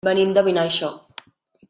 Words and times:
Venim 0.07 0.31
de 0.37 0.43
Vinaixa. 0.47 0.89